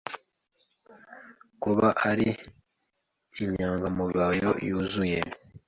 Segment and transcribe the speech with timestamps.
[1.61, 2.29] Kuba uri
[3.43, 5.19] Inyangamugayo yuzuye